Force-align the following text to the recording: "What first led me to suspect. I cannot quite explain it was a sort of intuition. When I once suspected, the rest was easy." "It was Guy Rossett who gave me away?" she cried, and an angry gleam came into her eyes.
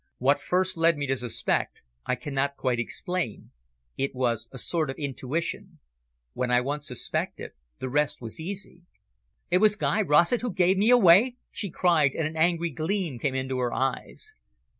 "What 0.17 0.41
first 0.41 0.77
led 0.77 0.97
me 0.97 1.05
to 1.05 1.15
suspect. 1.15 1.83
I 2.07 2.15
cannot 2.15 2.57
quite 2.57 2.79
explain 2.79 3.51
it 3.97 4.15
was 4.15 4.49
a 4.51 4.57
sort 4.57 4.89
of 4.89 4.97
intuition. 4.97 5.77
When 6.33 6.49
I 6.49 6.59
once 6.59 6.87
suspected, 6.87 7.51
the 7.77 7.87
rest 7.87 8.19
was 8.19 8.39
easy." 8.39 8.81
"It 9.51 9.59
was 9.59 9.75
Guy 9.75 10.01
Rossett 10.01 10.41
who 10.41 10.53
gave 10.55 10.75
me 10.77 10.89
away?" 10.89 11.35
she 11.51 11.69
cried, 11.69 12.15
and 12.15 12.25
an 12.25 12.35
angry 12.35 12.71
gleam 12.71 13.19
came 13.19 13.35
into 13.35 13.59
her 13.59 13.71
eyes. 13.71 14.33